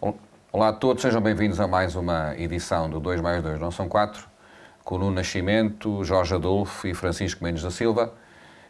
[0.00, 3.88] Olá a todos, sejam bem-vindos a mais uma edição do 2 mais 2 não são
[3.88, 4.28] 4,
[4.84, 8.14] com o Nuno Nascimento, Jorge Adolfo e Francisco Mendes da Silva.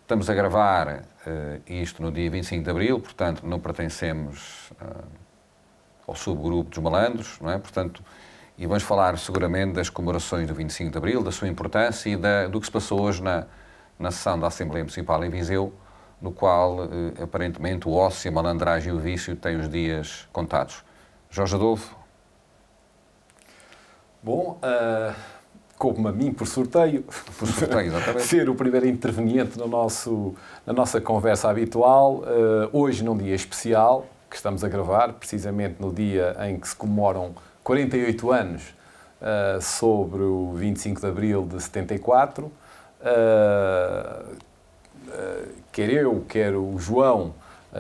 [0.01, 0.89] Estamos a gravar
[1.27, 5.05] uh, isto no dia 25 de Abril, portanto não pertencemos uh,
[6.07, 7.59] ao subgrupo dos malandros, não é?
[7.59, 8.03] Portanto,
[8.57, 12.49] e vamos falar seguramente das comemorações do 25 de Abril, da sua importância e da,
[12.49, 13.47] do que se passou hoje na,
[13.99, 15.75] na sessão da Assembleia Municipal em Viseu,
[16.23, 20.88] no qual uh, aparentemente o ócio, a malandragem e o vício têm os dias contados.
[21.31, 21.95] Jorge Adolfo.
[24.23, 25.15] Bom, uh,
[25.77, 27.03] como a mim por sorteio,
[27.39, 30.35] por sorteio ser o primeiro interveniente no nosso,
[30.67, 32.25] na nossa conversa habitual, uh,
[32.73, 37.35] hoje num dia especial, que estamos a gravar, precisamente no dia em que se comemoram
[37.63, 38.63] 48 anos
[39.21, 42.47] uh, sobre o 25 de Abril de 74.
[42.47, 44.37] Uh,
[45.71, 47.35] quer eu, quer o João,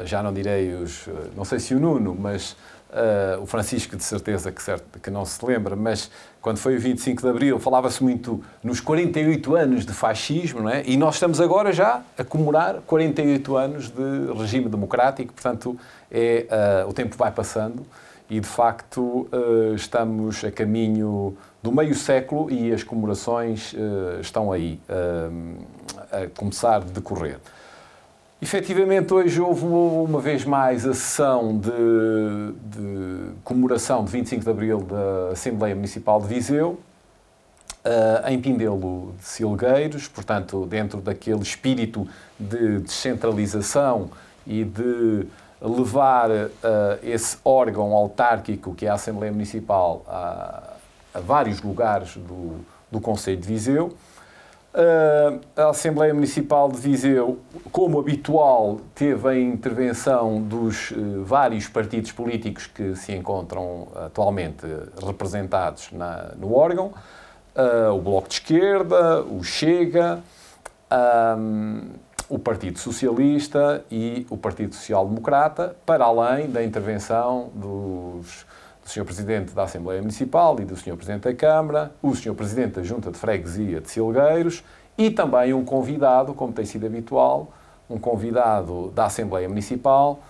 [0.04, 2.56] já não direi os, não sei se o Nuno, mas
[2.88, 6.80] Uh, o Francisco, de certeza que, certo, que não se lembra, mas quando foi o
[6.80, 10.82] 25 de Abril falava-se muito nos 48 anos de fascismo, não é?
[10.86, 15.78] e nós estamos agora já a comemorar 48 anos de regime democrático, portanto,
[16.10, 16.46] é,
[16.84, 17.84] uh, o tempo vai passando
[18.30, 23.74] e, de facto, uh, estamos a caminho do meio século e as comemorações
[24.20, 27.38] estão aí a começar a decorrer.
[28.40, 34.78] Efetivamente, hoje houve uma vez mais a sessão de, de comemoração de 25 de Abril
[34.78, 36.78] da Assembleia Municipal de Viseu,
[37.84, 42.06] uh, em Pindelo de Silgueiros, portanto, dentro daquele espírito
[42.38, 44.08] de descentralização
[44.46, 45.26] e de
[45.60, 46.48] levar uh,
[47.02, 50.74] esse órgão autárquico que é a Assembleia Municipal a,
[51.12, 53.96] a vários lugares do, do Conselho de Viseu.
[54.74, 57.38] Uh, a Assembleia Municipal de Viseu,
[57.72, 64.66] como habitual, teve a intervenção dos uh, vários partidos políticos que se encontram atualmente
[65.04, 66.92] representados na, no órgão,
[67.56, 70.20] uh, o Bloco de Esquerda, o Chega,
[71.38, 71.88] um,
[72.28, 78.44] o Partido Socialista e o Partido Social Democrata, para além da intervenção dos
[78.88, 79.04] do Sr.
[79.04, 80.96] Presidente da Assembleia Municipal e do Sr.
[80.96, 82.34] Presidente da Câmara, o Sr.
[82.34, 84.64] Presidente da Junta de Freguesia de Silgueiros
[84.96, 87.52] e também um convidado, como tem sido habitual,
[87.88, 90.20] um convidado da Assembleia Municipal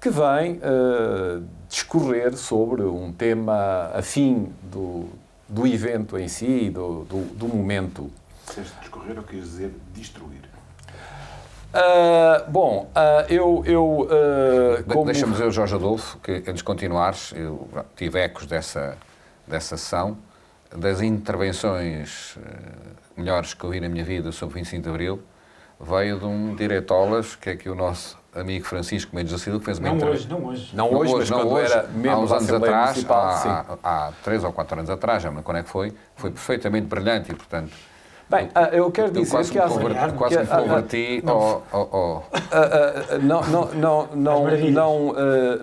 [0.00, 5.06] que vem uh, discorrer sobre um tema afim do,
[5.48, 8.10] do evento em si, do, do, do momento.
[8.80, 10.57] Discorrer ou queres dizer destruir?
[11.68, 13.62] Uh, bom, uh, eu.
[13.66, 15.04] eu uh, como...
[15.04, 18.96] Deixa-me dizer, Jorge Adolfo, que antes de continuares, eu tive ecos dessa,
[19.46, 20.16] dessa sessão,
[20.74, 22.38] das intervenções
[23.16, 25.22] melhores que eu vi na minha vida sobre 25 de Abril,
[25.78, 29.64] veio de um diretolas, que é que o nosso amigo Francisco Mendes da Silva, que
[29.64, 30.70] fez uma não hoje, não hoje.
[30.76, 33.14] Não, não hoje, mas não quando hoje, era há uns anos atrás, há,
[33.82, 36.86] há, há, três ou quatro anos atrás, já me quando é que foi, foi perfeitamente
[36.86, 37.72] brilhante e, portanto,
[38.30, 39.66] Bem, ah, eu quero dizer quase que há...
[39.66, 41.94] Converti, quase que, me converti não, ao...
[41.94, 42.30] ao,
[43.22, 45.14] Não, não, não, não, não,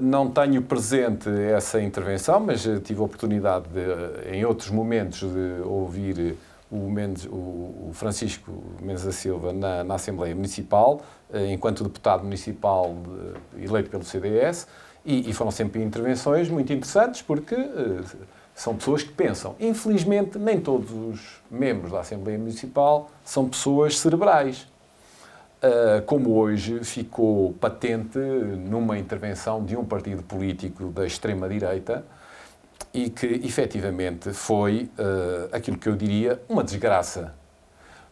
[0.02, 6.36] não tenho presente essa intervenção, mas tive a oportunidade, de, em outros momentos, de ouvir
[6.72, 11.02] o, Mendes, o Francisco Mendes da Silva na, na Assembleia Municipal,
[11.52, 12.96] enquanto deputado municipal
[13.54, 14.68] de, eleito pelo CDS,
[15.06, 17.56] e, e, foram sempre intervenções muito interessantes, porque
[18.56, 19.56] são pessoas que pensam.
[19.60, 24.66] Infelizmente, nem todos os membros da Assembleia Municipal são pessoas cerebrais.
[25.66, 32.06] Ah, como hoje ficou patente numa intervenção de um partido político da extrema-direita
[32.94, 37.34] e que efetivamente foi uh, aquilo que eu diria uma desgraça.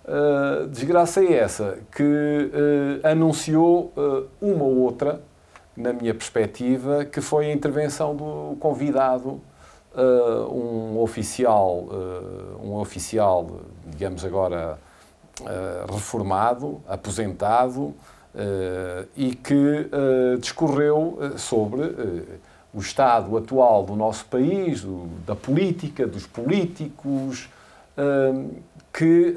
[0.04, 3.94] Uh, desgraça é essa que anunciou
[4.42, 5.22] uma ou outra,
[5.78, 9.40] na minha perspectiva, que foi a intervenção do convidado
[9.96, 14.78] uh, um oficial, uh, um oficial, digamos agora,
[15.42, 17.94] uh, reformado, aposentado,
[19.16, 19.88] e que
[20.42, 21.84] discorreu sobre
[22.74, 27.48] o estado atual do nosso país, do, da política, dos políticos,
[28.92, 29.36] que,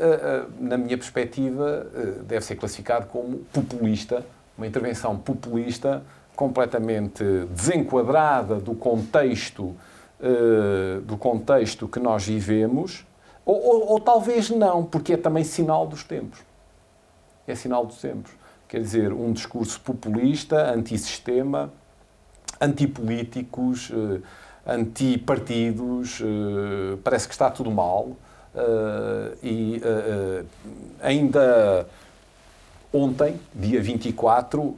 [0.59, 1.87] na minha perspectiva,
[2.23, 4.25] deve ser classificado como populista,
[4.57, 6.03] uma intervenção populista
[6.35, 9.77] completamente desenquadrada do contexto
[10.21, 13.07] uh, do contexto que nós vivemos,
[13.45, 16.41] ou, ou, ou, talvez não, porque é também sinal dos tempos.
[17.47, 18.33] É sinal dos tempos.
[18.69, 21.73] Quer dizer, um discurso populista, antissistema,
[22.61, 24.21] antipolíticos, uh,
[24.67, 28.17] antipartidos, uh, parece que está tudo mal.
[28.55, 29.83] Uh, e
[31.01, 31.87] ainda
[32.91, 34.75] ontem, dia 24,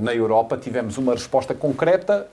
[0.00, 2.26] na Europa, tivemos uma resposta concreta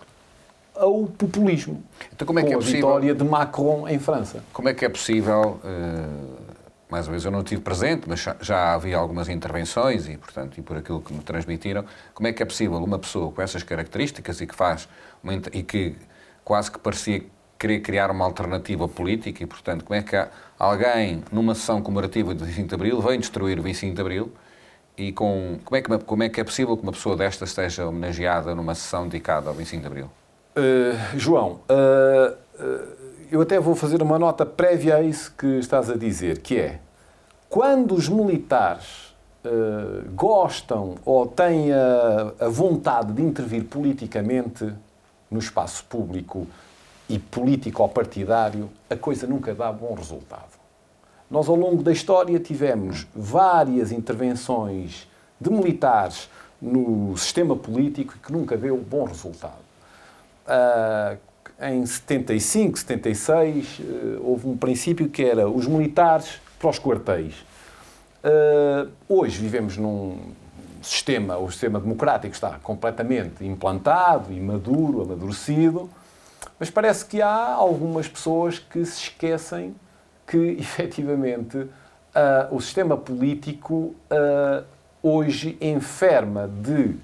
[0.80, 1.84] ao populismo.
[2.14, 2.80] Então, como é que é a possível?
[2.80, 4.44] vitória de Macron em França.
[4.54, 6.38] Como é que é possível, uh,
[6.90, 10.62] mais uma vez eu não estive presente, mas já havia algumas intervenções e, portanto, e
[10.62, 11.84] por aquilo que me transmitiram,
[12.14, 14.88] como é que é possível uma pessoa com essas características e que faz
[15.22, 15.96] uma, e que
[16.44, 17.24] quase que parecia
[17.60, 20.16] querer criar uma alternativa política e, portanto, como é que
[20.58, 24.32] alguém numa sessão comemorativa de 25 de Abril vem destruir o 25 de Abril
[24.98, 27.86] e com, como, é que, como é que é possível que uma pessoa desta esteja
[27.86, 30.10] homenageada numa sessão dedicada ao 25 de Abril?
[30.56, 32.88] Uh, João, uh, uh,
[33.32, 36.80] eu até vou fazer uma nota prévia a isso que estás a dizer, que é
[37.48, 39.10] quando os militares
[40.16, 44.72] gostam ou têm a, a vontade de intervir politicamente
[45.32, 46.46] no espaço público
[47.08, 50.60] e político ou partidário, a coisa nunca dá bom resultado.
[51.32, 55.08] Nós, ao longo da história, tivemos várias intervenções
[55.40, 56.30] de militares
[56.62, 59.69] no sistema político que nunca deu bom resultado.
[60.50, 61.18] Uh,
[61.62, 63.84] em 75, 76, uh,
[64.24, 67.36] houve um princípio que era os militares para os quartéis.
[68.24, 70.18] Uh, hoje vivemos num
[70.82, 75.90] sistema, o sistema democrático está completamente implantado e maduro, amadurecido,
[76.58, 79.76] mas parece que há algumas pessoas que se esquecem
[80.26, 81.70] que, efetivamente, uh,
[82.50, 83.94] o sistema político
[85.02, 86.96] hoje enferma de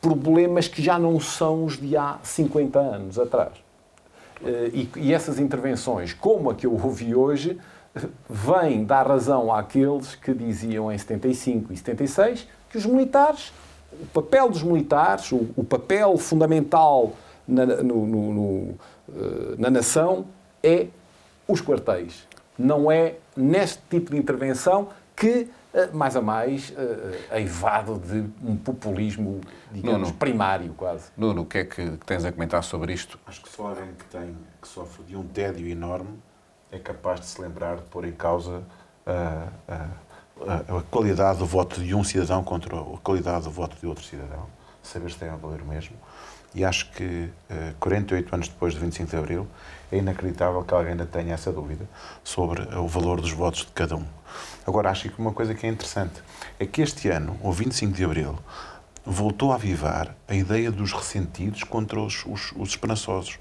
[0.00, 3.52] problemas que já não são os de há 50 anos atrás.
[4.40, 7.58] Uh, e, e, essas intervenções, como a que eu ouvi hoje,
[8.28, 13.52] vêm dar razão àqueles que diziam em 75 e 76 que os militares,
[13.92, 17.12] o papel dos militares, o, o papel fundamental
[17.46, 18.74] na, no, no, no,
[19.58, 20.26] na nação
[20.62, 20.86] é
[21.48, 22.30] os quartéis
[22.60, 25.46] não é neste tipo de intervenção que, eh,
[25.92, 26.72] mais a mais,
[27.30, 29.40] é evado de um populismo,
[29.70, 31.10] digamos, Nuno, primário quase.
[31.16, 33.18] Nuno, o que é que tens a comentar sobre isto?
[33.26, 36.18] Acho que só alguém que, tem, que sofre de um tédio enorme
[36.72, 38.62] é capaz de se lembrar de pôr em causa
[39.06, 43.86] a, a, a qualidade do voto de um cidadão contra a qualidade do voto de
[43.86, 44.46] outro cidadão,
[44.82, 45.96] saber se tem a valer o mesmo.
[46.54, 47.30] E acho que,
[47.78, 49.46] 48 anos depois de 25 de Abril,
[49.92, 51.88] é inacreditável que alguém ainda tenha essa dúvida
[52.24, 54.04] sobre o valor dos votos de cada um.
[54.70, 56.22] Agora, acho que uma coisa que é interessante
[56.56, 58.38] é que este ano, o 25 de Abril,
[59.04, 63.40] voltou a avivar a ideia dos ressentidos contra os, os, os esperançosos.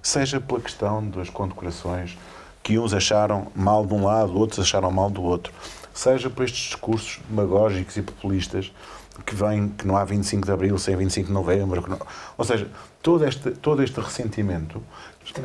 [0.00, 2.16] Seja pela questão das condecorações,
[2.62, 5.52] que uns acharam mal de um lado, outros acharam mal do outro.
[5.92, 8.72] Seja por estes discursos demagógicos e populistas
[9.24, 11.84] que vêm, que não há 25 de Abril sem 25 de Novembro.
[11.88, 11.98] Não...
[12.36, 12.68] Ou seja,
[13.02, 14.82] todo este, todo este ressentimento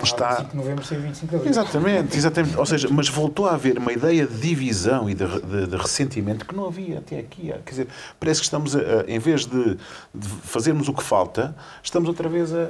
[0.03, 0.29] está...
[0.29, 1.49] 25 de novembro sem 25 de abril.
[1.51, 2.57] Exatamente, exatamente.
[2.57, 6.45] Ou seja, mas voltou a haver uma ideia de divisão e de, de, de ressentimento
[6.45, 7.53] que não havia até aqui.
[7.65, 7.87] Quer dizer,
[8.19, 9.77] parece que estamos, a, a, em vez de,
[10.13, 12.69] de, fazermos o que falta, estamos outra vez a,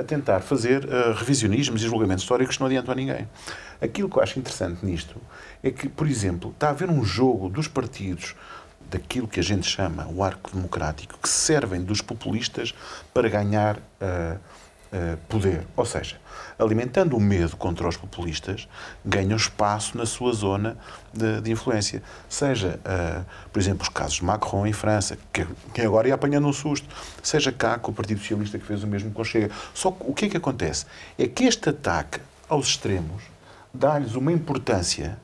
[0.00, 3.28] a tentar fazer uh, revisionismos e julgamentos históricos que não adiantam a ninguém.
[3.80, 5.16] Aquilo que eu acho interessante nisto
[5.62, 8.34] é que, por exemplo, está a haver um jogo dos partidos
[8.90, 12.74] daquilo que a gente chama o arco democrático, que servem dos populistas
[13.12, 14.38] para ganhar uh,
[14.92, 15.66] uh, poder.
[15.76, 16.16] Ou seja,
[16.58, 18.68] alimentando o medo contra os populistas,
[19.04, 20.76] ganham espaço na sua zona
[21.12, 22.02] de, de influência.
[22.28, 26.48] Seja, uh, por exemplo, os casos de Macron em França, que, que agora ia apanhando
[26.48, 26.88] um susto,
[27.22, 29.50] seja cá com o Partido Socialista que fez o mesmo com Chega.
[29.74, 30.86] Só que o que é que acontece?
[31.18, 33.22] É que este ataque aos extremos
[33.72, 35.18] dá-lhes uma importância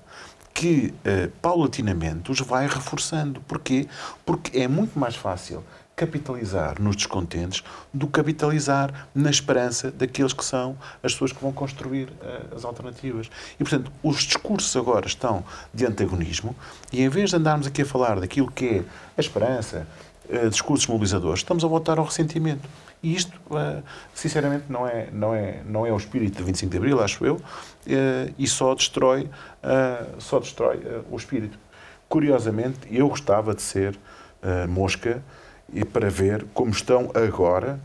[0.54, 3.40] que, uh, paulatinamente, os vai reforçando.
[3.40, 3.88] Porquê?
[4.24, 5.64] Porque é muito mais fácil
[5.96, 11.52] capitalizar nos descontentes do que capitalizar na esperança daqueles que são as pessoas que vão
[11.52, 13.28] construir uh, as alternativas.
[13.58, 16.54] E, portanto, os discursos agora estão de antagonismo
[16.92, 18.84] e, em vez de andarmos aqui a falar daquilo que é
[19.16, 19.86] a esperança,
[20.28, 22.68] uh, discursos mobilizadores, estamos a voltar ao ressentimento.
[23.04, 23.82] E isto, uh,
[24.14, 27.38] sinceramente, não é, não, é, não é o espírito de 25 de Abril, acho eu,
[28.38, 29.28] e só destrói,
[30.18, 30.80] só destrói
[31.10, 31.58] o espírito.
[32.08, 33.94] Curiosamente, eu gostava de ser
[34.70, 35.22] mosca
[35.70, 37.78] e para ver como estão agora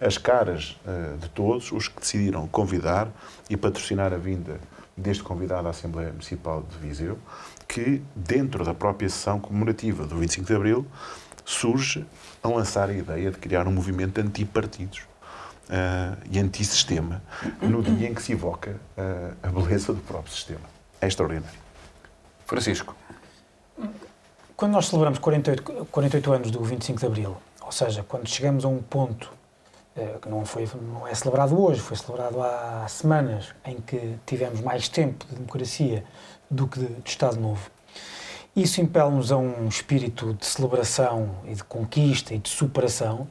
[0.00, 0.80] as caras
[1.20, 3.08] de todos os que decidiram convidar
[3.50, 4.58] e patrocinar a vinda
[4.96, 7.18] deste convidado à Assembleia Municipal de Viseu,
[7.68, 10.86] que, dentro da própria sessão comemorativa do 25 de Abril,
[11.44, 12.04] surge
[12.42, 15.00] a lançar a ideia de criar um movimento anti-partidos
[15.68, 17.22] uh, e anti-sistema,
[17.60, 20.64] no dia em que se evoca uh, a beleza do próprio sistema.
[21.00, 21.58] É extraordinário.
[22.46, 22.94] Francisco
[24.56, 28.68] quando nós celebramos 48, 48 anos do 25 de Abril, ou seja, quando chegamos a
[28.68, 29.32] um ponto
[29.96, 34.60] eh, que não, foi, não é celebrado hoje, foi celebrado há semanas, em que tivemos
[34.60, 36.04] mais tempo de democracia
[36.48, 37.68] do que de, de Estado Novo,
[38.56, 43.26] isso impele-nos a um espírito de celebração e de conquista e de superação,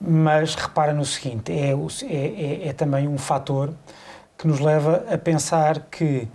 [0.00, 3.72] mas repara no seguinte: é, é, é, é também um fator
[4.36, 6.28] que nos leva a pensar que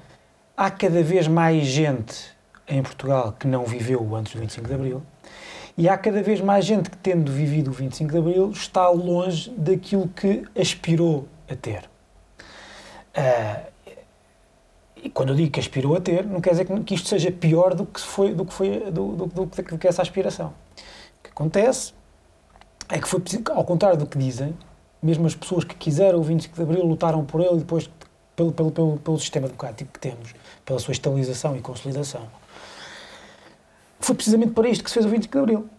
[0.57, 2.37] há cada vez mais gente
[2.67, 5.03] em Portugal que não viveu antes do 25 de Abril
[5.79, 9.49] e há cada vez mais gente que, tendo vivido o 25 de Abril, está longe
[9.51, 11.89] daquilo que aspirou a ter.
[13.15, 13.69] Uh,
[15.03, 17.73] e quando eu digo que aspirou a ter, não quer dizer que, isto seja pior
[17.73, 20.47] do que foi, do que, foi do, do, do, do que essa aspiração.
[20.47, 21.93] O que acontece
[22.89, 23.21] é que foi
[23.53, 24.55] ao contrário do que dizem,
[25.01, 27.89] mesmo as pessoas que quiseram o 25 de Abril lutaram por ele e depois
[28.35, 30.33] pelo, pelo, pelo, pelo sistema democrático que temos,
[30.65, 32.27] pela sua estabilização e consolidação
[33.99, 35.69] foi precisamente para isto que se fez o 25 de Abril.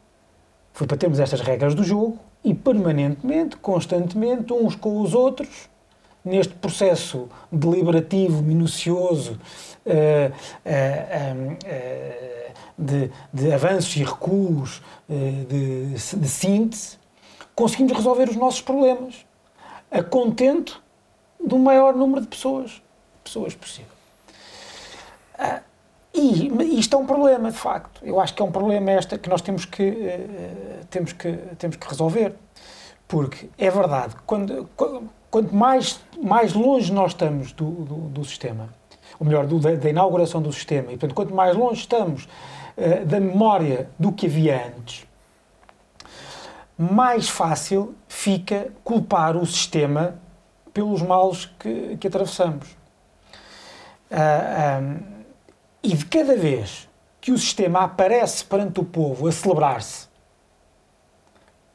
[0.73, 5.69] Foi para termos estas regras do jogo e permanentemente, constantemente, uns com os outros,
[6.25, 9.39] neste processo deliberativo, minucioso,
[9.87, 10.33] uh,
[10.67, 11.57] uh,
[12.79, 16.97] de, de, avanços e recuos, de, de síntese,
[17.55, 19.27] conseguimos resolver os nossos problemas
[19.91, 20.83] a contento
[21.39, 22.81] do maior número de pessoas,
[23.23, 23.91] pessoas possível.
[26.12, 28.00] E isto é um problema, de facto.
[28.05, 31.77] Eu acho que é um problema esta que nós temos que, uh, temos que, temos
[31.77, 32.35] que resolver.
[33.07, 34.69] Porque é verdade, quando,
[35.31, 38.69] quanto mais, mais longe nós estamos do, do, do sistema,
[39.19, 43.05] ou melhor, do, da, da, inauguração do sistema, e portanto, quanto mais longe estamos uh,
[43.07, 45.07] da memória do que havia antes,
[46.77, 50.19] mais fácil fica culpar o sistema
[50.73, 52.69] pelos males que, que atravessamos.
[54.11, 55.21] Uh, ah, um,
[55.83, 56.89] e de cada vez
[57.21, 60.09] que o sistema aparece perante o povo a celebrar-se,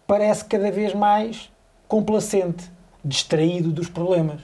[0.08, 1.52] parece cada vez mais
[1.88, 2.72] complacente,
[3.06, 4.42] distraído dos problemas.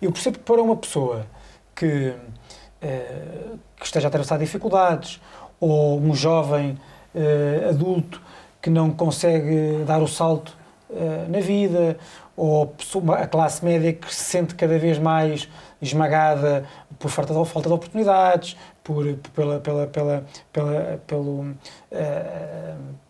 [0.00, 1.26] Eu percebo que para uma pessoa
[1.74, 5.20] que, uh, que esteja a atravessar dificuldades,
[5.58, 6.78] ou um jovem
[7.14, 8.20] uh, adulto
[8.60, 10.56] que não consegue dar o salto
[10.90, 11.98] uh, na vida,
[12.36, 12.72] ou
[13.18, 15.48] a classe média que se sente cada vez mais
[15.82, 16.64] esmagada
[16.98, 18.56] por falta falta de oportunidades,
[18.88, 19.04] por,
[19.34, 21.54] pela, pela, pela, pela, pelo, uh,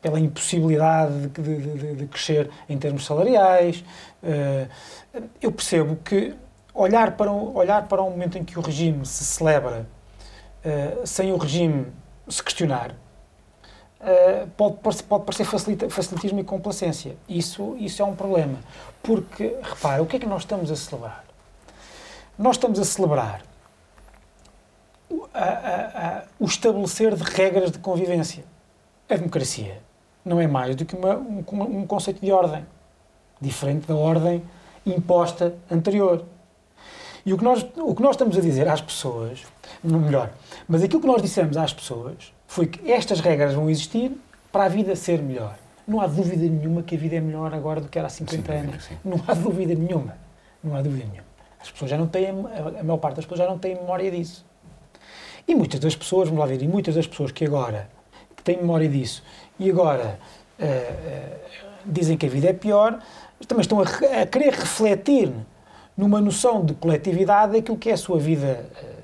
[0.03, 3.85] pela impossibilidade de, de, de, crescer em termos salariais.
[4.21, 4.69] Uh,
[5.41, 6.35] eu percebo que
[6.75, 9.87] olhar para, um, olhar para um momento em que o regime se celebra
[10.65, 11.87] uh, sem o regime
[12.29, 12.97] se questionar
[14.57, 17.17] pode, pode parecer facilita, facilitismo e complacência.
[17.29, 18.59] Isso, isso é um problema.
[19.03, 21.25] Porque, repara, o que é que nós estamos a celebrar?
[22.39, 23.43] Nós estamos a celebrar
[25.33, 28.45] a, a, o estabelecer de regras de convivência.
[29.09, 29.81] A democracia
[30.25, 31.45] não é mais do que uma, um,
[31.81, 32.67] um conceito de ordem,
[33.41, 34.43] diferente da ordem
[34.85, 36.25] imposta anterior.
[37.25, 39.45] E o que, nós, o que nós estamos a dizer às pessoas,
[39.83, 40.31] melhor,
[40.67, 44.13] mas aquilo que nós dissemos às pessoas foi que estas regras vão existir
[44.51, 45.57] para a vida ser melhor.
[45.87, 48.53] Não há dúvida nenhuma que a vida é melhor agora do que era há 50
[48.53, 48.89] anos.
[49.05, 50.17] Não há dúvida nenhuma.
[50.63, 51.29] Não há dúvida nenhuma.
[51.61, 54.45] As pessoas já não têm, a maior parte das pessoas já não têm memória disso.
[55.49, 57.89] E muitas das pessoas, vamos lá ver, e muitas das pessoas que agora
[58.45, 59.23] têm memória disso
[59.59, 60.19] e agora
[60.59, 61.39] uh, uh,
[61.85, 62.99] dizem que a vida é pior,
[63.47, 63.85] também estão a,
[64.23, 65.33] a, querer refletir
[65.97, 68.98] numa noção de coletividade aquilo que é a sua vida uh,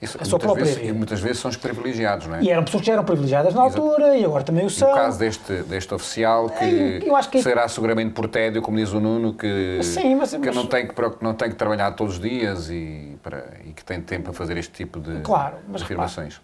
[0.00, 0.90] isso, a sua própria vezes, vida.
[0.90, 2.42] E muitas vezes são os privilegiados, não é?
[2.42, 3.82] E eram pessoas que já eram privilegiadas na Exato.
[3.82, 4.90] altura e agora também o são.
[4.90, 7.00] No caso deste, deste oficial, que,
[7.30, 10.54] que será seguramente por tédio, como diz o Nuno, que, Sim, mas, que mas...
[10.54, 14.00] Não, tem que não tem que trabalhar todos os dias e, para, e que tem
[14.00, 16.40] tempo a fazer este tipo de, claro, mas, afirmações.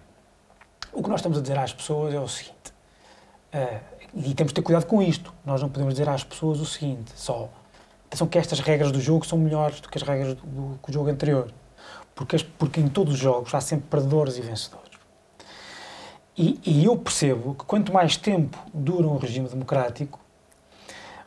[0.93, 2.73] O que nós estamos a dizer às pessoas é o seguinte,
[3.55, 3.81] uh,
[4.15, 7.13] e temos de ter cuidado com isto, nós não podemos dizer às pessoas o seguinte,
[7.15, 7.49] só,
[8.07, 10.93] atenção que estas regras do jogo são melhores do que as regras do, do, do
[10.93, 11.53] jogo anterior
[12.15, 14.85] porque, porque em todos os jogos há sempre perdedores e vencedores.
[16.37, 20.19] E, e, eu percebo que quanto mais tempo dura um regime democrático,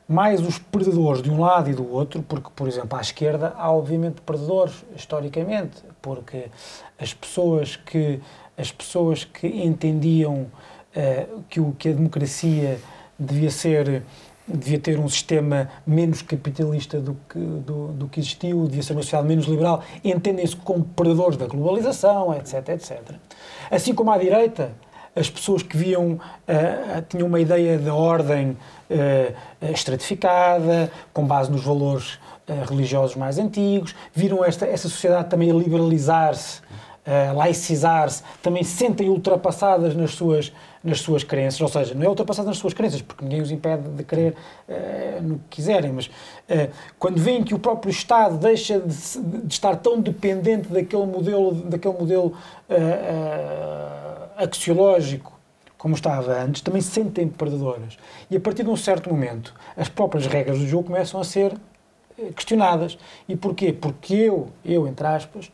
[0.08, 3.72] mais os perdedores de um lado e do outro, porque, por exemplo, à esquerda há
[3.72, 6.50] obviamente perdedores, historicamente, porque
[7.00, 8.22] as pessoas que,
[8.58, 10.48] as pessoas que entendiam
[10.96, 12.80] uh, que, o, que a democracia
[13.20, 14.04] devia ser
[14.48, 19.02] devia ter um sistema menos capitalista do que, do, do que existiu, devia ser uma
[19.02, 23.02] sociedade menos liberal, entendem-se como perdedores da globalização, etc, etc.
[23.70, 24.72] Assim como à direita,
[25.16, 26.20] as pessoas que viam, uh,
[27.10, 32.14] tinham uma ideia da ordem uh, estratificada, com base nos valores
[32.48, 36.62] uh, religiosos mais antigos, viram esta, essa sociedade também a liberalizar-se,
[37.06, 40.52] a laicizar-se, também se sentem ultrapassadas nas suas
[40.84, 43.88] nas suas crenças, ou seja, não é ultrapassado nas suas crenças, porque ninguém os impede
[43.90, 44.36] de crer
[44.68, 48.96] uh, no que quiserem, mas uh, quando veem que o próprio Estado deixa de,
[49.46, 52.28] de, estar tão dependente daquele modelo, daquele modelo
[52.70, 55.38] uh, axiológico
[55.78, 57.98] como estava antes, também se sentem perdedoras.
[58.32, 61.54] E a partir de um certo momento, as próprias regras do jogo começam a ser
[62.18, 62.98] eh, questionadas.
[63.30, 63.72] E porquê?
[63.72, 65.52] Porque eu, eu entre aspas,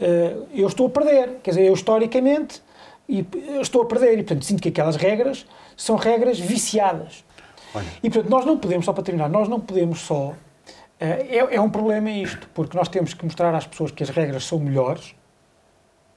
[0.00, 1.40] eh, eu estou a perder.
[1.42, 2.62] Quer dizer, eu historicamente
[3.08, 4.14] eu estou a perder.
[4.14, 5.46] E, portanto, sinto que aquelas regras
[5.76, 7.24] são regras viciadas.
[7.74, 7.86] Olha.
[8.02, 10.34] E, portanto, nós não podemos, só para terminar, nós não podemos só...
[10.98, 14.08] Eh, é, é um problema isto, porque nós temos que mostrar às pessoas que as
[14.08, 15.14] regras são melhores,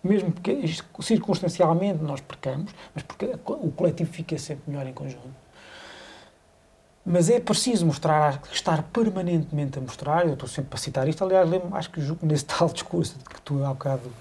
[0.03, 0.63] mesmo que
[1.01, 5.49] circunstancialmente nós percamos, mas porque o coletivo fica sempre melhor em conjunto.
[7.05, 11.49] Mas é preciso mostrar, estar permanentemente a mostrar, eu estou sempre a citar isto, aliás,
[11.49, 14.11] lembro, acho que nesse tal discurso que tu há bocado,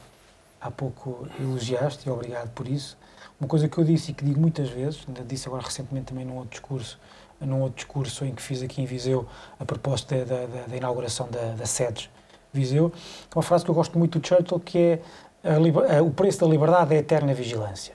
[0.61, 2.97] há pouco elogiaste, e obrigado por isso,
[3.41, 6.37] uma coisa que eu disse e que digo muitas vezes, disse agora recentemente também num
[6.37, 6.99] outro discurso,
[7.41, 9.27] num outro discurso em que fiz aqui em Viseu,
[9.59, 12.11] a propósito da, da, da inauguração da, da SEDES
[12.53, 12.93] Viseu,
[13.33, 15.00] é uma frase que eu gosto muito do Churchill, que é
[15.45, 17.95] a, a, o preço da liberdade é a eterna vigilância.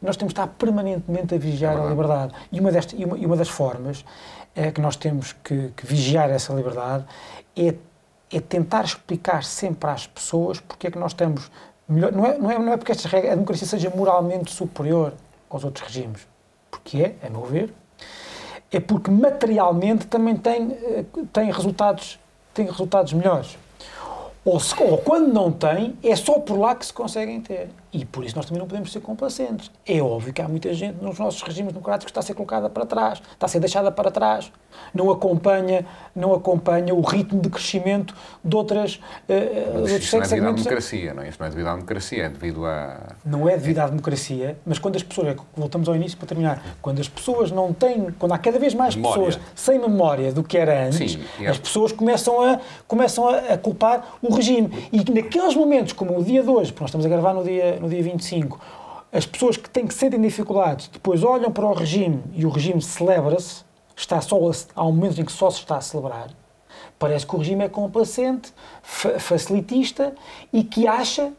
[0.00, 2.34] E nós temos de estar permanentemente a vigiar é a liberdade.
[2.50, 4.04] E uma, desta, e uma, e uma das formas
[4.54, 7.04] é que nós temos que, que vigiar essa liberdade
[7.56, 7.74] é,
[8.30, 11.50] é, tentar explicar sempre às pessoas porque é que nós estamos
[11.88, 12.12] melhor.
[12.12, 15.12] Não é, não é, não é porque esta regra, a democracia seja moralmente superior
[15.48, 16.26] aos outros regimes,
[16.70, 17.72] porque é, a meu ver,
[18.70, 22.18] é porque materialmente também tem, eh, tem, resultados,
[22.54, 23.58] tem resultados melhores
[24.44, 27.70] ou, se, ou quando não tem, é só por lá que se conseguem ter.
[27.92, 29.70] E por isso nós também não podemos ser complacentes.
[29.86, 32.70] É óbvio que há muita gente nos nossos regimes democráticos que está a ser colocada
[32.70, 34.50] para trás, está a ser deixada para trás,
[34.94, 35.84] não acompanha,
[36.14, 40.52] não acompanha o ritmo de crescimento de outras uh, mas isso não é devido à
[40.52, 41.28] democracia, não é?
[41.28, 43.16] Isso não é devido à democracia, é devido a...
[43.24, 46.76] Não é devido à democracia, mas quando as pessoas, é voltamos ao início para terminar,
[46.80, 49.24] quando as pessoas não têm, quando há cada vez mais memória.
[49.24, 51.48] pessoas sem memória do que era antes, Sim, é.
[51.48, 54.88] as pessoas começam a, começam a, a culpar o regime.
[54.92, 57.81] E naqueles momentos, como o dia de hoje, porque nós estamos a gravar no dia
[57.82, 58.60] no dia 25,
[59.12, 62.80] as pessoas que têm que sentem dificuldades depois olham para o regime e o regime
[62.80, 63.64] celebra-se,
[63.96, 64.36] está só
[64.74, 66.30] há um momento em que só se está a celebrar.
[66.98, 70.14] Parece que o regime é complacente, fa facilitista
[70.52, 71.32] e que acha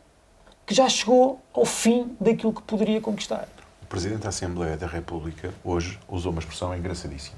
[0.66, 3.48] que já chegou ao fim daquilo que poderia conquistar.
[3.82, 7.38] O Presidente da Assembleia da República hoje usou uma expressão engraçadíssima,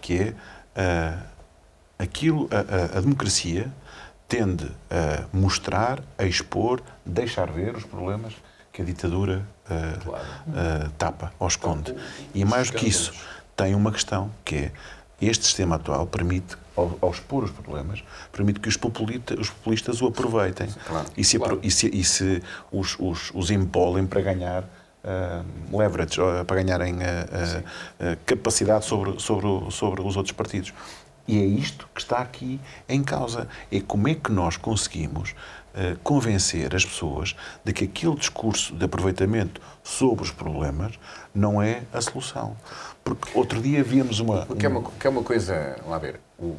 [0.00, 1.22] que é uh,
[1.98, 3.72] aquilo, a, a, a democracia
[4.30, 8.32] tende a mostrar, a expor, deixar ver os problemas
[8.72, 10.24] que a ditadura uh, claro.
[10.24, 11.92] uh, tapa ou esconde.
[12.32, 13.12] E mais do que isso,
[13.56, 14.72] tem uma questão que é
[15.20, 20.00] este sistema atual permite, ao, ao expor os problemas, permite que os, populita, os populistas
[20.00, 21.60] o aproveitem claro, e se, claro.
[21.62, 26.98] e se, e se os, os, os empolem para ganhar uh, leverage, para ganharem
[28.24, 30.72] capacidade sobre, sobre, sobre os outros partidos.
[31.26, 33.48] E é isto que está aqui em causa.
[33.70, 38.84] É como é que nós conseguimos uh, convencer as pessoas de que aquele discurso de
[38.84, 40.98] aproveitamento sobre os problemas
[41.34, 42.56] não é a solução.
[43.04, 44.46] Porque outro dia víamos uma.
[44.46, 46.56] Que é uma, que é uma coisa, lá ver, o,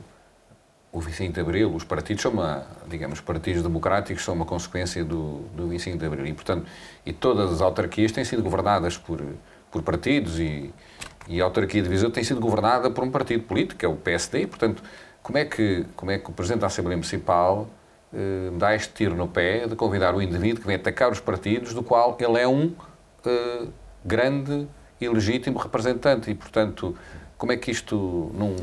[0.91, 5.45] o 25 de Abril, os partidos são uma, digamos, partidos democráticos são uma consequência do,
[5.55, 6.25] do 25 de Abril.
[6.25, 6.65] E, portanto,
[7.05, 9.21] e todas as autarquias têm sido governadas por,
[9.71, 10.73] por partidos e
[11.27, 13.95] e a autarquia de Viseu tem sido governada por um partido político, que é o
[13.95, 14.83] PSD, portanto,
[15.21, 17.67] como é que, como é que o Presidente da Assembleia Municipal
[18.13, 21.73] eh, dá este tiro no pé de convidar o indivíduo que vem atacar os partidos,
[21.73, 22.73] do qual ele é um
[23.25, 23.67] eh,
[24.03, 24.67] grande
[24.99, 26.95] e legítimo representante e, portanto,
[27.37, 27.95] como é que isto,
[28.35, 28.55] num,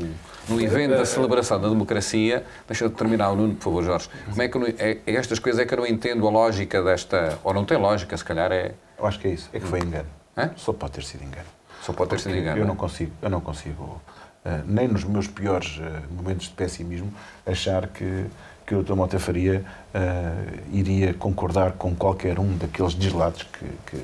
[0.47, 4.41] num evento da celebração da democracia, deixa de terminar o Nuno, por favor, Jorge, como
[4.41, 7.53] é que é, é, estas coisas é que eu não entendo a lógica desta, ou
[7.53, 8.73] não tem lógica, se calhar é...
[8.97, 10.07] Eu acho que é isso, é que foi engano.
[10.37, 10.51] Hã?
[10.55, 11.58] Só pode ter sido engano.
[11.81, 12.59] Só pode ter sido engano.
[12.59, 17.13] Eu não consigo, eu não consigo uh, nem nos meus piores uh, momentos de pessimismo,
[17.45, 18.25] achar que,
[18.65, 18.93] que o Dr.
[18.93, 19.63] Mota Faria
[19.93, 24.03] uh, iria concordar com qualquer um daqueles deslados que, que,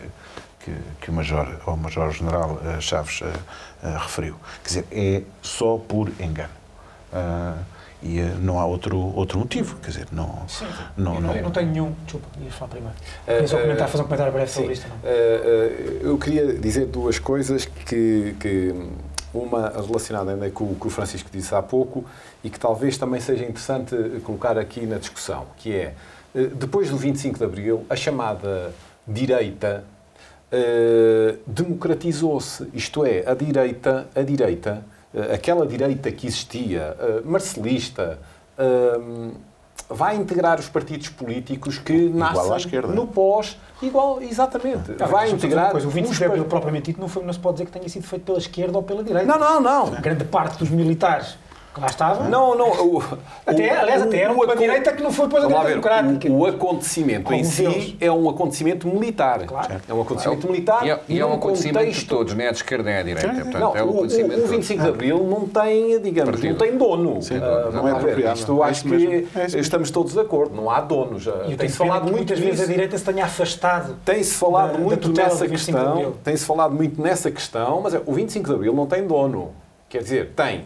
[0.60, 3.22] que, que o Major, ou o Major General Chaves
[4.02, 4.36] referiu.
[4.64, 6.50] Quer dizer, é só por engano.
[8.04, 10.48] E não há outro, outro motivo, quer dizer, não...
[10.48, 11.96] Sim, não, não, eu não tenho nenhum...
[12.04, 12.96] Desculpa, ias falar primeiro.
[13.28, 14.88] Uh, só comentar, fazer um comentário breve sobre isto.
[14.88, 14.96] Não?
[14.98, 18.36] Uh, eu queria dizer duas coisas que...
[18.40, 18.76] que
[19.34, 22.06] uma relacionada ainda com o que o Francisco disse há pouco
[22.42, 25.94] e que talvez também seja interessante colocar aqui na discussão, que é,
[26.56, 28.74] depois do 25 de Abril, a chamada
[29.08, 29.84] direita
[30.52, 34.95] uh, democratizou-se, isto é, a direita, a direita eh,
[35.34, 38.20] aquela direita que existia, eh, marcelista,
[38.58, 39.00] eh,
[39.90, 44.96] vai integrar os partidos políticos que nascem no pós igual exatamente.
[45.00, 47.56] Ah, vai integrar coisa, o 25 de abril propriamente dito não, foi, não se pode
[47.56, 49.28] dizer que tenha sido feito pela esquerda ou pela direita.
[49.28, 49.92] Não não não.
[50.02, 51.38] Grande parte dos militares
[51.76, 52.28] que lá estava.
[52.28, 52.70] Não, não.
[52.72, 53.04] O,
[53.46, 56.32] Até, o- aliás, até era uma direita que não foi depois a direita ver, democrática.
[56.32, 59.46] O, o acontecimento em si é um acontecimento militar.
[59.46, 59.76] Claro.
[59.88, 60.86] É um acontecimento militar.
[60.86, 63.04] E é, e é um acontecimento de contexto- todos, nem é de esquerda nem é
[63.04, 63.28] de direita.
[63.36, 63.42] Sim.
[63.44, 64.50] Portanto, Não, é um acontecimento o de todos.
[64.52, 66.50] 25 de Abril não tem, digamos, Partido.
[66.52, 67.22] não tem dono.
[67.22, 68.40] Sim, Ah, não é apropriado.
[68.40, 71.28] Isto eu É acho que É estamos todos de acordo, não há donos.
[71.48, 73.96] E Tem-se falado muitas vezes a direita se tenha afastado.
[74.06, 78.02] Tem-se falado muito nessa do 25 de questão, tem-se falado muito nessa questão, mas é,
[78.06, 79.52] o 25 de Abril não tem dono.
[79.90, 80.66] Quer dizer, tem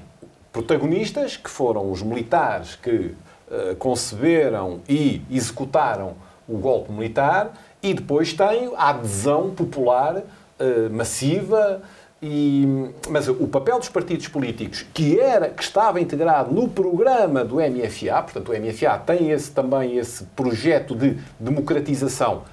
[0.51, 3.15] protagonistas que foram os militares que
[3.51, 6.13] eh, conceberam e executaram
[6.47, 10.23] o golpe militar e depois tem a adesão popular
[10.59, 11.81] eh, massiva
[12.21, 17.55] e, mas o papel dos partidos políticos que era que estava integrado no programa do
[17.55, 22.43] MFA, portanto o MFA tem esse também esse projeto de democratização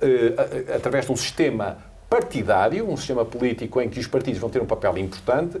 [0.00, 4.62] eh, através de um sistema partidário, um sistema político em que os partidos vão ter
[4.62, 5.60] um papel importante.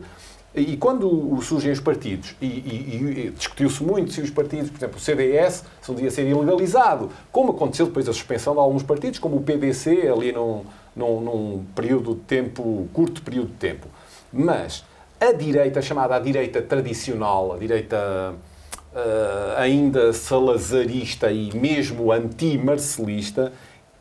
[0.54, 4.96] E quando surgem os partidos, e, e- e discutiu-se muito se os partidos, por exemplo,
[4.96, 9.36] o CDS, se dia ser ilegalizado, como aconteceu depois a suspensão de alguns partidos, como
[9.36, 10.64] o PDC, ali num,
[10.96, 13.86] num, num período de tempo, curto período de tempo.
[14.32, 14.84] Mas
[15.20, 18.34] a direita, chamada a direita tradicional, a direita
[18.94, 23.52] eh, ainda salazarista e mesmo anti-marcelista,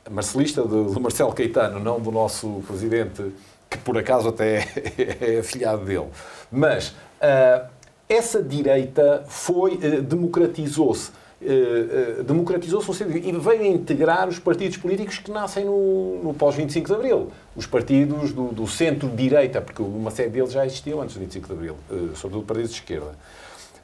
[0.09, 3.31] marcelista do, do Marcelo Caetano, não do nosso presidente,
[3.69, 4.65] que por acaso até
[5.21, 6.07] é afilhado dele.
[6.51, 7.67] Mas ah,
[8.07, 11.11] essa direita foi, eh, democratizou-se.
[11.41, 16.85] eh, democratizou-se no sentido e veio integrar os partidos políticos que nascem no, no pós-25
[16.85, 17.31] de Abril.
[17.55, 21.53] Os partidos do, do centro-direita, porque uma série deles já existiam antes do 25 de
[21.53, 21.75] Abril,
[22.15, 23.11] sobretudo partidos de esquerda.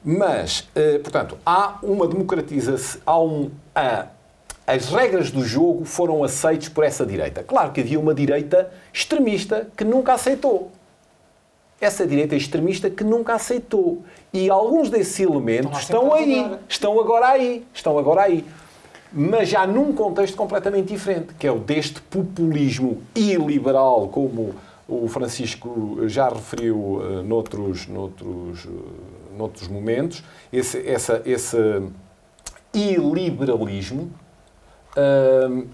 [0.02, 0.68] Mas,
[1.02, 3.50] portanto, há uma democratização, há um,
[4.66, 7.42] as regras do jogo foram aceitas por essa direita.
[7.42, 10.70] Claro que havia uma direita extremista que nunca aceitou.
[11.80, 14.02] Essa direita extremista que nunca aceitou.
[14.32, 18.44] E alguns desses elementos Estão estão aí, estão agora aí, estão agora aí.
[19.12, 24.54] Mas já num contexto completamente diferente, que é o deste populismo iliberal, como
[24.88, 31.56] o Francisco já referiu eh, noutros, noutros, eh, noutros momentos, esse, essa, esse
[32.72, 34.10] iliberalismo,
[34.96, 35.66] hum,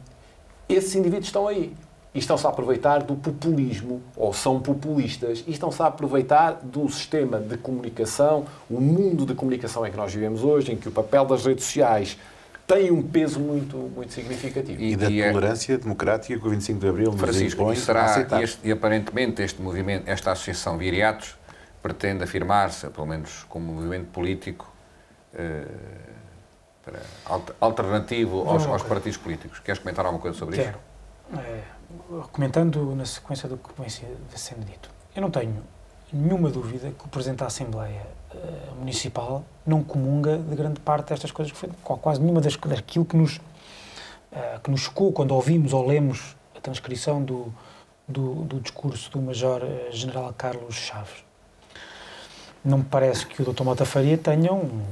[0.69, 1.75] esses indivíduos estão aí.
[2.13, 7.39] E estão-se a aproveitar do populismo, ou são populistas, e estão-se a aproveitar do sistema
[7.39, 11.25] de comunicação, o mundo de comunicação em que nós vivemos hoje, em que o papel
[11.25, 12.19] das redes sociais
[12.67, 14.81] tem um peso muito, muito significativo.
[14.83, 17.79] E da E é- tolerância democrática que o 25 de Abril nos Francisco, impõe e,
[17.79, 18.43] a será, aceitar.
[18.43, 21.37] este, e aparentemente este movimento, esta associação Viriatos
[21.81, 24.69] pretende afirmar-se, pelo menos como movimento político,
[25.33, 25.65] eh,
[26.91, 29.59] para- alter- alternativo aos, aos partidos políticos.
[29.61, 30.79] Queres comentar alguma coisa sobre Quero.
[31.33, 31.41] isso?
[31.41, 31.63] Eh,
[32.33, 34.05] comentando na sequência do que vem se-
[34.37, 35.63] sendo dito, eu não tenho
[36.13, 38.37] nenhuma dúvida que o Presidente da Assembleia eh,
[38.79, 43.05] Municipal não comunga de grande parte destas coisas que foi, qu- quase nenhuma das, daquilo
[43.05, 43.41] que nos,
[44.33, 47.53] eh, que nos chocou quando ouvimos ou lemos a transcrição do,
[48.09, 51.25] do, do discurso do Major eh, General Carlos Chaves.
[52.65, 53.63] Não me parece que o Dr.
[53.65, 54.83] Mota Faria tenha um,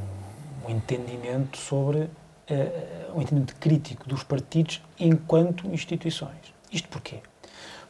[0.69, 2.11] um entendimento sobre
[2.47, 6.55] eh, um entendimento crítico dos partidos enquanto instituições.
[6.71, 7.21] Isto porquê?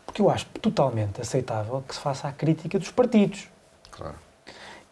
[0.06, 3.48] Porque eu acho totalmente aceitável que se faça a crítica dos partidos.
[3.90, 4.16] Claro.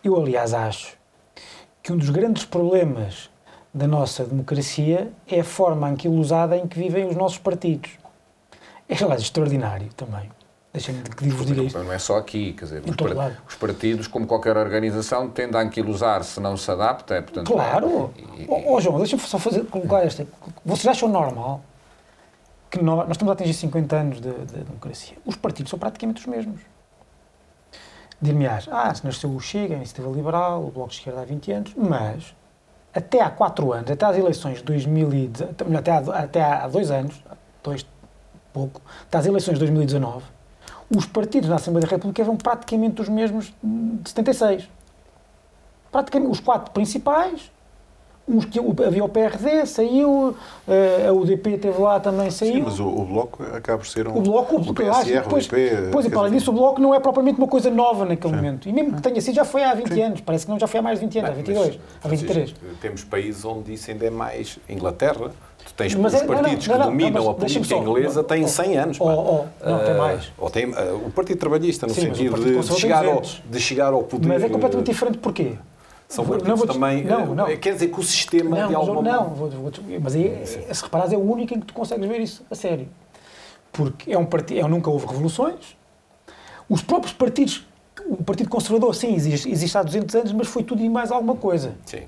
[0.04, 0.96] Eu, aliás, acho
[1.82, 3.30] que um dos grandes problemas
[3.72, 7.90] da nossa democracia é a forma anquilosada em que vivem os nossos partidos.
[8.88, 10.30] É, aliás, extraordinário também.
[10.76, 11.78] Deixem-me vos diga isto.
[11.82, 13.36] Não é só aqui, quer dizer, os, todo par- lado.
[13.48, 17.14] os partidos, como qualquer organização, tendem a anquilosar se não se adapta.
[17.14, 18.12] é, Portanto, Claro!
[18.16, 20.26] e- e- Ó ó, João, deixa-me só fazer, colocar esta.
[20.64, 21.62] Vocês acham normal
[22.70, 25.16] que nós, nós estamos a atingir 50 anos de, de democracia?
[25.24, 26.60] Os partidos são praticamente os mesmos.
[28.20, 31.52] Dir-me-ás, ah, se nasceu o Chega, a Iniciativa Liberal, o Bloco de Esquerda há 20
[31.52, 32.34] anos, mas
[32.94, 36.90] até há 4 anos, até às eleições de 2019, melhor, até há, até há 2
[36.90, 37.22] anos,
[37.62, 37.86] dois,
[38.54, 40.24] pouco, até às eleições de 2019,
[40.94, 44.68] os partidos na Assembleia da República eram praticamente os mesmos de 76
[45.90, 47.50] praticamente os quatro principais,
[48.28, 50.36] uns que o- havia o PRD, saiu,
[50.68, 52.54] eh, a UDP teve lá também, saiu.
[52.54, 54.18] Sim, mas o, o Bloco acaba por ser um.
[54.18, 55.88] O Bloco, o acho, PSR, depois, o IP.
[55.92, 58.68] pois, e para além disso, o Bloco não é propriamente uma coisa nova naquele momento.
[58.68, 60.20] E mesmo que tenha sido, já foi há 20 anos.
[60.20, 62.08] Parece que não, já foi há mais de 20 anos, há Bem, 22, mas, há
[62.08, 62.50] 23.
[62.50, 64.58] Francisco, Temos países onde isso ainda é mais.
[64.68, 65.30] Inglaterra,
[65.66, 67.74] tu tens Mas os é- não, não, partidos não, que não, dominam não, a política
[67.74, 68.98] inglesa têm oh, 100 anos.
[69.00, 70.32] oh, oh, não, tem Ah, mais.
[70.38, 73.42] Ou tem, ah, o Partido Trabalhista, no Sim, sentido de, chegar ao, 200.
[73.50, 74.28] de chegar ao poder.
[74.28, 75.52] Mas é completamente eh, diferente porquê?
[76.08, 77.04] São partidos vou- também.
[77.04, 77.48] Não, não.
[77.48, 80.28] eh, Quer dizer que o sistema, Não, de mas, alguma não vou, vou, mas aí,
[80.28, 82.88] é- se reparares, é o único em que tu consegues ver isso a sério.
[83.72, 85.76] Porque é um partido, é, nunca houve revoluções.
[86.68, 87.66] Os próprios partidos
[88.08, 91.34] o Partido Conservador, sim, existe, existe há 200 anos, mas foi tudo e mais alguma
[91.34, 91.74] coisa.
[91.84, 92.02] Sim.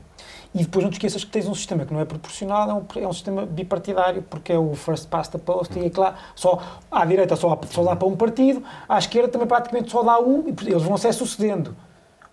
[0.55, 3.05] E depois não te esqueças que tens um sistema que não é proporcional, é um,
[3.05, 6.59] é um sistema bipartidário, porque é o first past the post, e é claro, só,
[6.91, 10.49] à direita só, só dá para um partido, à esquerda também praticamente só dá um,
[10.49, 11.77] e eles vão se sucedendo.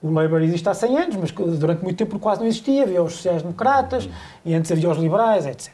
[0.01, 3.13] O Labour existe há 100 anos, mas durante muito tempo quase não existia, havia os
[3.13, 4.07] sociais-democratas,
[4.45, 5.73] e antes havia os liberais, etc.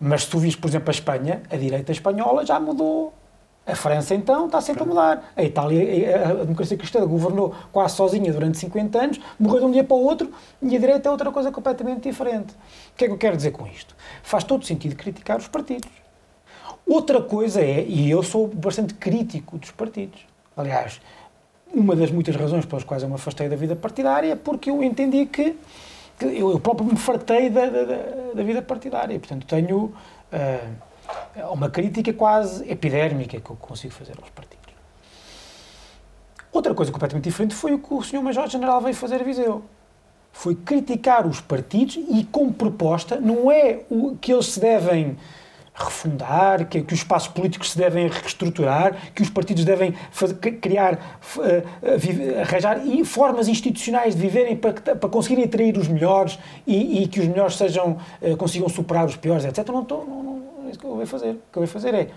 [0.00, 3.14] Mas se tu vis, por exemplo, a Espanha, a direita espanhola já mudou.
[3.64, 5.32] A França, então, está sempre a mudar.
[5.36, 9.84] A Itália, a democracia cristã, governou quase sozinha durante 50 anos, morreu de um dia
[9.84, 12.52] para o outro, e a direita é outra coisa completamente diferente.
[12.92, 13.94] O que é que eu quero dizer com isto?
[14.22, 15.88] Faz todo sentido criticar os partidos.
[16.84, 20.20] Outra coisa é, e eu sou bastante crítico dos partidos.
[20.56, 21.00] Aliás,
[21.72, 24.82] uma das muitas razões pelas quais eu me afastei da vida partidária é porque eu
[24.82, 25.56] entendi que,
[26.18, 29.16] que eu, eu próprio me fartei da, da, da- da vida partidária.
[29.20, 29.94] Portanto, tenho
[30.32, 30.58] ah,
[31.52, 34.62] uma crítica quase epidérmica que eu consigo fazer aos partidos.
[36.52, 38.20] Outra coisa completamente diferente foi o que o Sr.
[38.22, 39.62] Major-General veio fazer a Viseu.
[40.32, 45.16] Foi criticar os partidos e, como proposta, não é o que eles se devem
[45.74, 50.52] refundar, que, que os espaços políticos se devem reestruturar, que os partidos devem fazer- cri-
[50.58, 57.02] criar, eh, vive- arranjar formas institucionais de viverem para, para conseguirem atrair os melhores e,
[57.02, 59.66] e que os melhores sejam, eh, consigam superar os piores, etc.
[59.68, 60.21] Não, estou, não, é
[60.72, 61.30] isso que eu vou fazer.
[61.30, 62.10] O que eu vou fazer é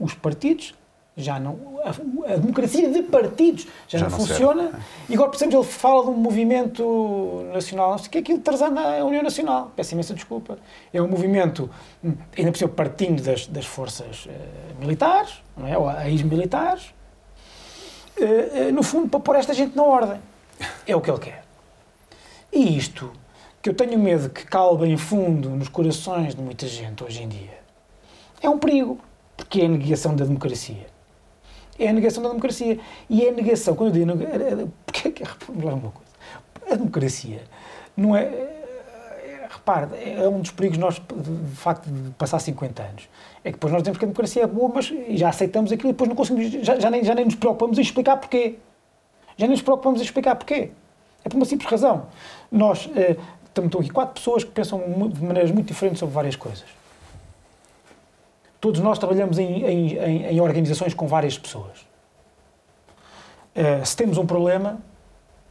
[0.00, 0.74] os partidos
[1.16, 1.58] já não.
[1.84, 1.90] A,
[2.32, 4.32] a democracia de partidos já, Já não, não serve.
[4.32, 4.80] funciona.
[5.08, 8.20] E agora, por exemplo, ele fala de um movimento nacional, não sei o que é
[8.20, 9.72] aquilo de Tarzan na União Nacional.
[9.74, 10.58] Peço imensa desculpa.
[10.92, 11.68] É um movimento,
[12.04, 15.76] hum, ainda por cima, partindo das, das forças eh, militares, não é?
[15.76, 16.94] ou ex-militares,
[18.16, 20.20] eh, eh, no fundo, para pôr esta gente na ordem.
[20.86, 21.44] É o que ele quer.
[22.52, 23.12] E isto,
[23.60, 27.28] que eu tenho medo que calbe em fundo nos corações de muita gente hoje em
[27.28, 27.58] dia,
[28.42, 28.98] é um perigo,
[29.36, 30.86] porque é a negação da democracia.
[31.78, 32.78] É a negação da democracia.
[33.08, 34.18] E é a negação, quando eu digo.
[34.18, 35.22] nega- Porque é que.
[35.46, 36.10] Vamos lá uma coisa.
[36.70, 37.42] A democracia
[37.96, 38.24] não é.
[38.24, 38.54] é-
[39.50, 43.08] Repare, é um dos perigos nós, de facto, de passar 50 anos.
[43.44, 45.92] É que depois nós dizemos que a democracia é boa, mas já aceitamos aquilo e
[45.92, 46.66] depois não conseguimos.
[46.66, 48.56] Já, já nem, já nem nos preocupamos em explicar porquê.
[49.36, 50.70] Já nem nos preocupamos em explicar porquê.
[51.24, 52.06] É por uma simples razão.
[52.52, 52.88] Nós.
[52.96, 56.64] eh, estamos aqui quatro pessoas que pensam de maneiras muito diferentes sobre várias coisas.
[58.60, 61.86] Todos nós trabalhamos em, em- em- em organizações com várias pessoas.
[63.54, 64.78] Eh, se temos um problema,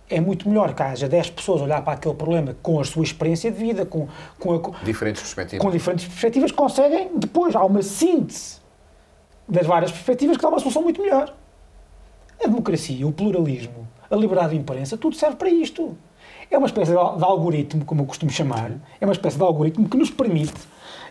[0.09, 3.03] é muito melhor que haja 10 pessoas a olhar para aquele problema com a sua
[3.03, 4.07] experiência de vida, com,
[4.39, 5.63] com, a- Diferentes perspectivas.
[5.65, 8.57] com diferentes perspectivas, conseguem depois, há uma síntese
[9.47, 11.33] das várias perspectivas que dá uma solução muito melhor.
[12.43, 15.97] A democracia, o pluralismo, a liberdade de imprensa, tudo serve para isto.
[16.51, 19.89] É uma espécie de de algoritmo, como eu costumo chamar, é uma espécie de algoritmo
[19.89, 20.53] que nos permite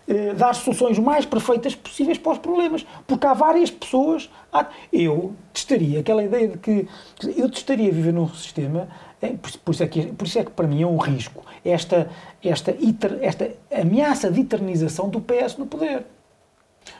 [0.08, 2.86] eh, dar soluções mais perfeitas possíveis para os problemas.
[3.06, 4.30] Porque há várias pessoas.
[4.52, 6.88] há- eu testaria aquela ideia de que.
[7.36, 8.88] Eu testaria viver num sistema.
[9.20, 11.44] eh, Por, por isso é que, por isso é que para mim é um risco
[11.64, 12.08] esta,
[12.44, 16.04] esta, iter- esta ameaça de eternização do PS no poder.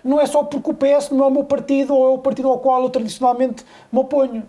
[0.02, 2.48] Não é só porque o PS não é o meu partido ou é o partido
[2.48, 4.42] ao qual eu tradicionalmente me oponho.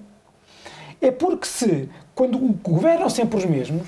[1.00, 3.88] É porque se, quando governam sempre os mesmos,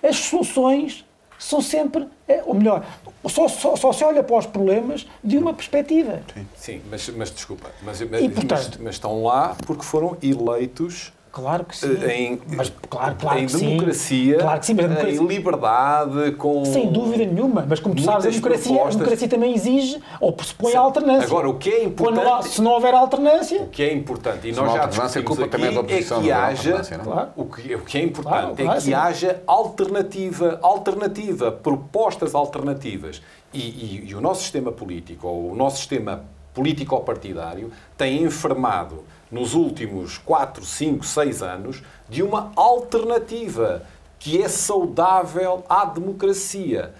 [0.00, 1.04] as soluções
[1.38, 2.84] são sempre, eh, ou melhor,
[3.28, 6.20] só, só, só se olha para os problemas de uma perspectiva.
[6.56, 11.64] Sim, mas, mas desculpa, mas, mas, E, portanto- mas estão lá porque foram eleitos Claro
[11.64, 11.88] que sim.
[12.08, 13.70] em, mas, claro, claro em que sim.
[13.70, 16.64] democracia, Claro que sim, mas democracia- em liberdade, com...
[16.64, 20.74] Sem dúvida nenhuma, mas como tu sabes, a democracia, a democracia também exige ou pressupõe
[20.76, 21.26] a alternância.
[21.26, 24.46] Agora, o que é Quando há- importante- se não houver alternância, O que é importante,
[24.48, 26.46] e nós já discutimos culpa também é da aqui, oposição, é que não é da
[26.46, 26.98] haja, é?
[26.98, 27.28] Claro.
[27.36, 28.94] o, que, o que é importante Claro, é que sim.
[28.94, 33.20] haja alternativa, alternativa, propostas alternativas.
[33.52, 36.22] E, e- e o nosso sistema político, ou o nosso sistema
[36.54, 39.02] político-partidário, tem enfermado
[39.34, 43.82] nos últimos 4, 5, 6 anos de uma alternativa
[44.18, 46.94] que é saudável à democracia,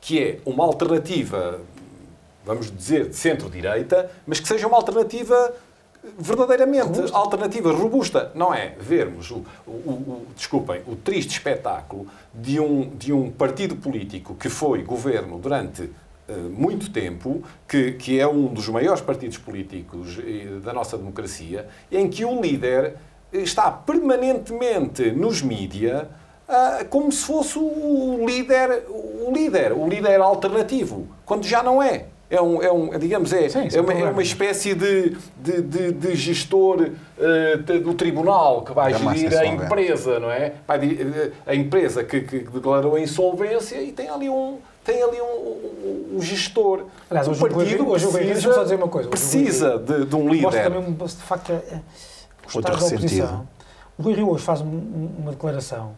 [0.00, 1.60] que é uma alternativa,
[2.44, 5.54] vamos dizer, de centro-direita, mas que seja uma alternativa
[6.18, 8.32] verdadeiramente alternativa, robusta.
[8.34, 13.76] Não é vermos o, o- o- desculpem, o triste espetáculo de um, de um partido
[13.76, 15.88] político que foi governo durante
[16.36, 22.08] muito tempo, que, que é um dos maiores partidos políticos eh, da nossa democracia, em
[22.08, 22.94] que o líder
[23.32, 26.08] está permanentemente nos mídia
[26.48, 32.06] ah, como se fosse o líder, o líder, o líder alternativo, quando já não é.
[32.28, 35.92] É um, é um digamos, é, Sim, é, uma, é uma espécie de, de, de-
[35.92, 36.88] de gestor
[37.20, 40.54] eh, de- do tribunal que vai Da gerir a empresa, não é?
[40.66, 45.20] Vai eh, a empresa que, que declarou a insolvência e tem ali um, tem ali
[45.20, 46.84] um, um- um gestor.
[47.10, 49.08] Aliás, o hoje o partido hoje o precisa, só dizer uma coisa.
[49.08, 50.80] O precisa de, de um mostra líder.
[50.80, 53.46] também, de facto, a- o Outro oposição.
[53.98, 55.92] O O Rui Rio hoje faz um- um- uma declaração,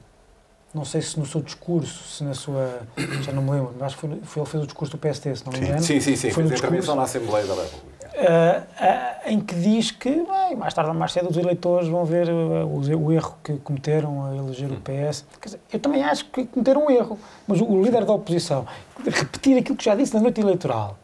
[0.74, 2.80] não sei se no seu discurso, se na sua.
[3.22, 5.36] Já não me lembro, mas acho que foi, foi ele fez o discurso do PST,
[5.36, 5.82] se não me engano.
[5.82, 6.30] Sim, sim, sim.
[6.30, 7.93] Foi Fez no a intervenção discurso na Assembleia da República.
[8.28, 12.28] Ah, em que diz que bem, mais tarde ou mais cedo os eleitores vão ver
[12.28, 15.24] ah, o, o erro que cometeram a eleger o PS.
[15.40, 18.66] Quer dizer, eu também acho que cometeram um erro, mas o, o líder da oposição
[19.04, 20.96] repetir aquilo que já disse na noite eleitoral,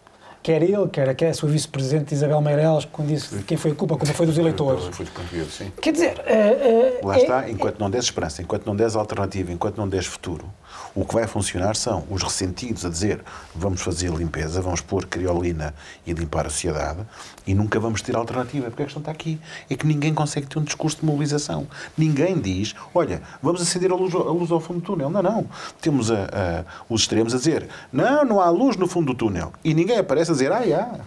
[0.43, 3.95] quer ele, quer, quer a sua vice-presidente Isabel Meireles, quando disse quem foi a culpa,
[3.95, 4.85] a culpa foi dos eleitores.
[4.87, 5.73] Foi dos portugueses, sim.
[5.81, 6.15] Quer dizer,
[7.03, 10.47] Lá é- está, enquanto não des esperança, enquanto não des alternativa, enquanto não des futuro,
[10.95, 13.23] o que vai funcionar são os ressentidos a dizer
[13.55, 15.75] vamos fazer limpeza, vamos pôr criolina
[16.07, 17.01] e limpar a sociedade
[17.47, 18.67] e nunca vamos ter alternativa.
[18.69, 19.41] Porque a questão está aqui.
[19.69, 21.67] É que ninguém consegue ter um discurso de mobilização.
[21.97, 25.11] Ninguém diz, olha, vamos acender a luz, a luz ao fundo do túnel.
[25.11, 25.47] Não, não.
[25.81, 29.53] Temos a- a- os extremos a dizer, não, não há luz no fundo do túnel.
[29.65, 31.01] E ninguém aparece a dizer, ah, há.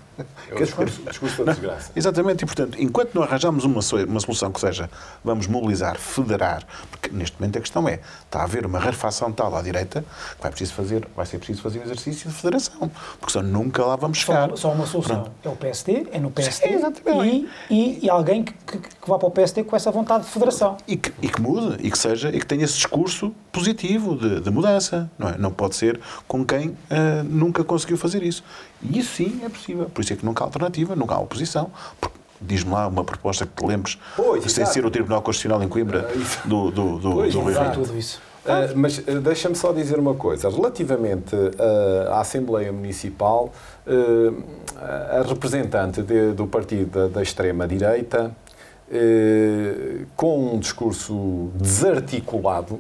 [0.48, 1.92] É o discurso, discurso da desgraça.
[1.96, 4.88] Exatamente, e portanto, enquanto não arranjamos uma, uma solução que seja
[5.24, 9.56] vamos mobilizar, federar, porque neste momento a questão é, está a haver uma rarefação tal
[9.56, 10.04] à direita que
[10.42, 13.96] vai, preciso fazer, vai ser preciso fazer um exercício de federação, porque senão nunca lá
[13.96, 14.50] vamos chegar.
[14.52, 15.32] Só, só uma solução.
[15.44, 19.18] É o PSD, é no PSD Sim, e, e, e alguém que, que, que vá
[19.18, 20.78] para o PSD com essa vontade de federação.
[20.88, 24.40] E que, e que mude, e que seja, e que tenha esse discurso positivo de,
[24.42, 25.38] de mudança, não é?
[25.38, 28.44] Não pode ser com quem ah, nunca conseguiu fazer isso.
[28.82, 29.86] E isso sim é possível.
[29.86, 31.72] Por isso é que nunca há alternativa, nunca há oposição.
[32.00, 34.74] Porque Diz-me lá uma proposta que te lembres, Pois, sem exato.
[34.74, 36.46] ser o Tribunal Constitucional em Coimbra, isso.
[36.46, 37.54] do, do, do, Pois, do Rui.
[37.74, 38.22] Tudo isso.
[38.46, 40.50] Uh, mas uh, deixa-me só dizer uma coisa.
[40.50, 43.52] Relativamente uh, à Assembleia Municipal,
[44.76, 48.32] a representante de- do partido da, extrema-direita,
[50.16, 52.80] com um discurso desarticulado,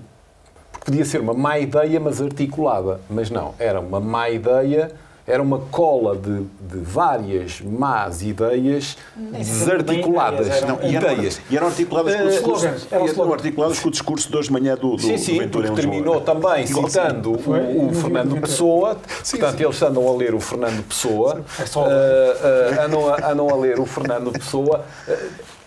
[0.85, 2.99] podia ser uma má ideia, mas articulada.
[3.09, 4.91] Mas não, era uma má ideia,
[5.25, 10.47] era uma cola de, de várias más ideias desarticuladas.
[10.47, 11.41] ideias, eram- Não, e, eram, ideias.
[11.49, 14.53] e eram articuladas com o Eh, discurso, eram articuladas com o discurso de hoje de
[14.53, 15.75] manhã do, do, Sim, do sim, Lisboa.
[15.75, 18.41] terminou também Igual- citando o, o Fernando.
[18.41, 18.97] Pessoa.
[19.23, 19.63] Sim, Portanto, sim.
[19.63, 21.41] eles andam a ler o Fernando Pessoa.
[21.59, 24.83] É só- ah, ah, andam, a, andam a ler o Fernando Pessoa.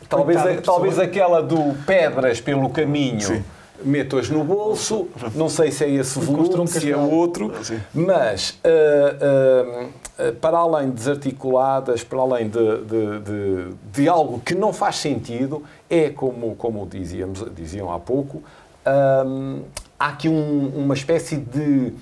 [0.08, 0.62] Talvez, a- Pessoa.
[0.62, 3.42] talvez aquela do Pedras pelo caminho.
[3.82, 3.88] Sim.
[3.88, 7.52] Meto-as no bolso, não sei se é esse volume, um se é outro,
[7.94, 9.86] mas ah,
[10.18, 14.96] ah, para além de desarticuladas, para além de, de, de, de algo que não faz
[14.96, 18.42] sentido, é como, como dizíamos, diziam há pouco,
[19.26, 19.60] hum,
[19.98, 21.92] há aqui um- uma espécie de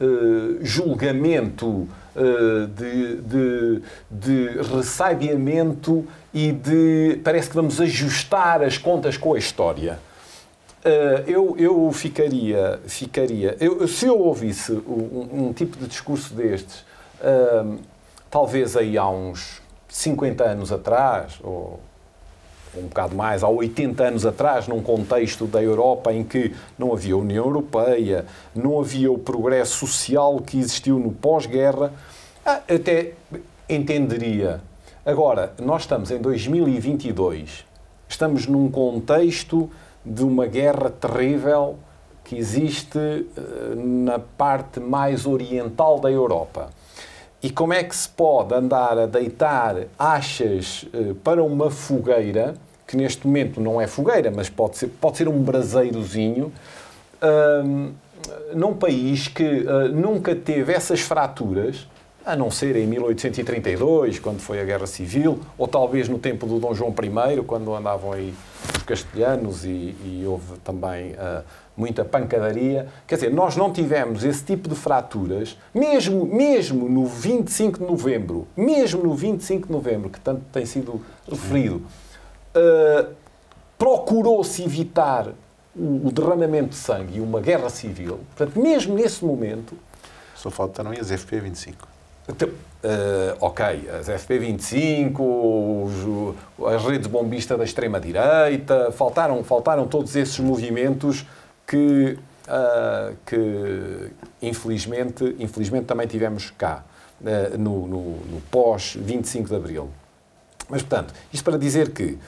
[0.00, 0.04] eh,
[0.60, 1.88] julgamento,
[2.76, 7.20] de, de, de ressabiamento e de.
[7.24, 9.98] parece que vamos ajustar as contas com a história.
[10.84, 16.84] Uh, eu, eu ficaria, ficaria eu, se eu ouvisse um, um tipo de discurso destes,
[17.64, 17.78] um,
[18.30, 21.80] talvez aí há uns 50 anos atrás, ou
[22.76, 27.16] um bocado mais, há 80 anos atrás, num contexto da Europa em que não havia
[27.16, 31.92] União Europeia, não havia o progresso social que existiu no pós-guerra,
[32.44, 33.12] ah, até
[33.68, 34.60] entenderia.
[35.06, 37.64] Agora, nós estamos em 2022,
[38.08, 39.70] estamos num contexto
[40.04, 41.76] de uma guerra terrível
[42.24, 46.70] que existe eh, na parte mais oriental da Europa.
[47.42, 52.54] E como é que se pode andar a deitar achas eh, para uma fogueira,
[52.86, 56.52] que neste momento não é fogueira, mas pode ser, pode ser um braseirozinho,
[57.64, 57.92] hum,
[58.54, 61.86] num país que ah, nunca teve essas fraturas,
[62.24, 66.58] a não ser em 1832, quando foi a Guerra Civil, ou talvez no tempo do
[66.58, 68.32] Dom João I, quando andavam aí
[68.84, 69.68] castelhanos e,
[70.04, 71.42] e houve também ah,
[71.76, 72.86] muita pancadaria.
[73.06, 78.46] Quer dizer, nós não tivemos esse tipo de fraturas, mesmo, mesmo no 25 de novembro,
[78.56, 81.82] mesmo no 25 de novembro, que tanto tem sido referido,
[82.54, 83.08] ah,
[83.78, 85.28] procurou-se evitar
[85.74, 88.20] o, o derramamento de sangue e uma guerra civil.
[88.36, 89.76] Portanto, mesmo nesse momento,
[90.34, 91.93] Só faltaram as FP25.
[92.28, 92.48] Então,
[92.82, 96.34] eh, ok, as FP25, os-
[96.74, 101.26] as redes bombistas da extrema-direita, faltaram, faltaram todos esses movimentos
[101.66, 104.10] que, ah, que
[104.42, 106.84] infelizmente, infelizmente também tivemos cá,
[107.24, 109.88] eh, no, no, no pós-25 de Abril.
[110.68, 112.18] Mas, portanto, isto para dizer que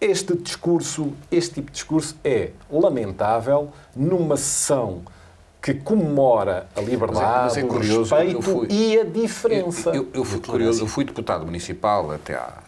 [0.00, 5.00] este discurso, este tipo de discurso é lamentável numa sessão
[5.60, 9.90] que comemora a liberdade, mas é o curioso, eu respeito fui- e a diferença.
[9.90, 12.58] Eu, eu- eu fui curioso, eu fui deputado municipal até há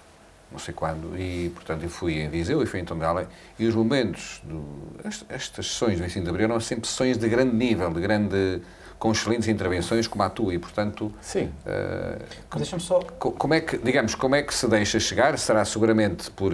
[0.50, 3.74] não sei quando, e portanto eu fui em Viseu e fui em Tondela, e os
[3.76, 4.64] momentos, do,
[5.04, 8.60] est- estas sessões do ensino de abril eram sempre sessões de grande nível, de grande,
[8.98, 11.52] com excelentes intervenções como a tua, e portanto, Sim.
[11.64, 12.18] eh,
[12.50, 12.98] Mas deixa-me só.
[13.20, 15.38] co- como é que, digamos, como é que se deixa chegar?
[15.38, 16.52] Será seguramente por,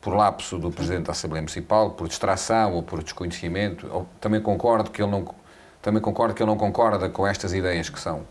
[0.00, 3.88] por lapso do Presidente da Assembleia Municipal, por distração ou por desconhecimento.
[3.90, 5.24] Ou, também concordo que ele não
[5.86, 8.22] também concordo que ele não concorda com estas ideias que são,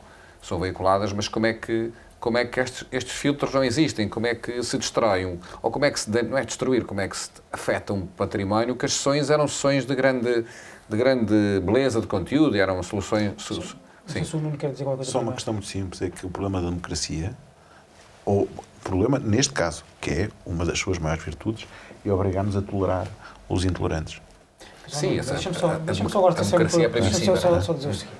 [0.41, 1.89] são veiculadas, mas como é que
[2.20, 5.86] como é que estes, estes filtros não existem, como é que se destroem, ou como
[5.86, 8.93] é que se, não é destruir, como é que se afeta um património, que as
[8.93, 10.43] sessões eram sessões de grande,
[10.89, 13.32] de grande beleza de conteúdo, eram soluções...
[13.38, 13.62] Sim.
[14.08, 14.24] Sim.
[14.26, 14.41] Sim.
[14.41, 17.38] Não quer dizer Só uma questão muito simples, é que o problema da democracia,
[18.26, 21.66] ou o problema, neste caso, que é uma das suas maiores virtudes,
[22.03, 23.08] é obrigar-nos a tolerar
[23.47, 24.20] os intolerantes.
[24.88, 28.15] Sim, deixa-me só, deixa só agora deixa só, só, só dizer o seguinte.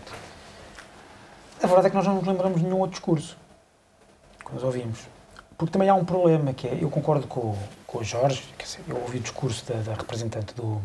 [1.62, 3.38] A verdade é que nós não nos lembramos de nenhum outro discurso
[4.46, 5.00] que nós ouvimos.
[5.58, 7.56] Porque também há um problema, que é, eu concordo com,
[7.88, 10.82] com o Jorge, quer dizer, eu ouvi o discurso da, da representante do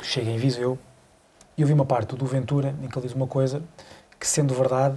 [0.00, 0.78] Chega em Viseu,
[1.56, 3.62] e ouvi uma parte do Ventura em que ele diz uma coisa
[4.18, 4.96] que, sendo verdade,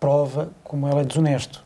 [0.00, 1.64] prova como ele é desonesto.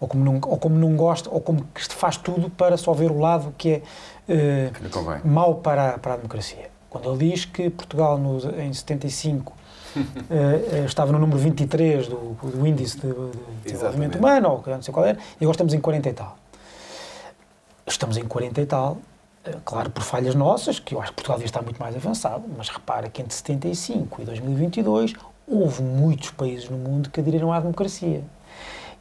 [0.00, 3.10] Ou como não, ou como não gosta, ou como que faz tudo para só ver
[3.10, 3.82] o lado que é
[4.28, 4.70] eh,
[5.24, 6.70] mau para, a, para a democracia.
[6.90, 9.52] Quando ele diz que Portugal, no, em 75,
[9.96, 14.92] uh, estava no número 23 do, do índice de, de desenvolvimento humano, ou não sei
[14.92, 16.38] qual era, e agora estamos em 40 e tal.
[17.86, 18.98] Estamos em 40 e tal,
[19.64, 22.68] claro, por falhas nossas, que eu acho que Portugal devia estar muito mais avançado, mas
[22.68, 25.14] repara que entre 75 e 2022
[25.46, 28.22] houve muitos países no mundo que aderiram à democracia.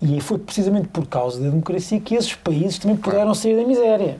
[0.01, 4.19] E foi precisamente por causa da democracia que esses países também puderam sair da miséria.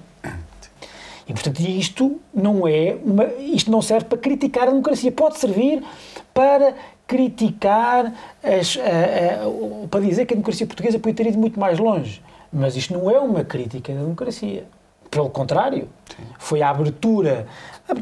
[1.28, 5.11] E, portanto, isto não é uma, isto não serve para criticar a democracia.
[5.11, 5.84] Pode servir
[6.34, 6.73] para
[7.05, 8.13] criticar,
[8.43, 12.21] as, a, a, para dizer que a democracia portuguesa podia ter ido muito mais longe.
[12.51, 14.65] Mas isto não é uma crítica da democracia.
[15.11, 16.23] Pelo contrário, Sim.
[16.38, 17.47] foi a abertura,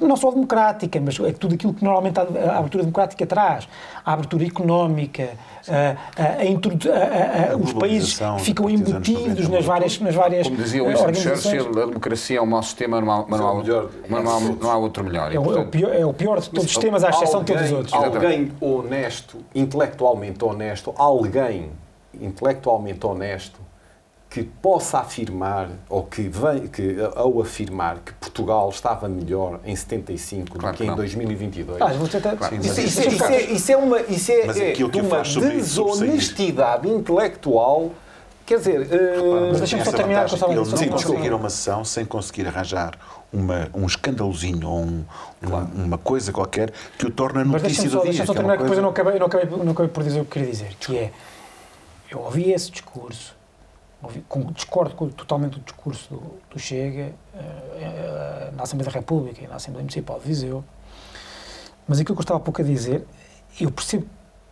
[0.01, 3.67] não só democrática, mas é tudo aquilo que normalmente a abertura democrática traz.
[4.03, 5.29] A abertura económica,
[5.67, 11.13] a, a, a, a os países ficam embutidos nas várias, nas várias Como dizia Winston
[11.13, 14.71] Churchill, a democracia é um mau sistema, não há, não há, melhor, não há, não
[14.71, 15.31] há outro melhor.
[15.31, 17.53] É, portanto, é, o pior, é o pior de todos os sistemas, à exceção de
[17.53, 17.93] todos os outros.
[17.93, 21.71] Alguém honesto, intelectualmente honesto, alguém
[22.21, 23.59] intelectualmente honesto,
[24.35, 30.59] que possa afirmar, ou que, vem, que ao afirmar que Portugal estava melhor em 75
[30.59, 31.81] claro do que, que em 2022.
[31.81, 32.35] Ah, tá...
[32.35, 37.91] claro, isso, isso, isso, é, isso, é uma, isso é, é de uma desonestidade intelectual.
[38.45, 39.47] Quer dizer, uh...
[39.51, 42.99] mas deixa-me só terminar com essa Ele não conseguir uma sessão sem conseguir arranjar
[43.31, 45.05] uma, um escandalozinho ou um,
[45.41, 45.69] claro.
[45.73, 48.01] uma, uma, coisa qualquer que o torna notícia do dia.
[48.01, 50.19] Deixa-me só é terminar, que depois eu não acabei, não, acabei, não acabei por dizer
[50.19, 51.11] o que queria dizer, que é,
[52.11, 53.34] eu ouvi esse discurso,
[54.53, 59.83] discordo totalmente do discurso do, do Chega uh, na Assembleia da República e na Assembleia
[59.83, 60.63] Municipal de Viseu,
[61.87, 63.05] mas aquilo que eu estava pouco a dizer,
[63.59, 64.05] eu percebo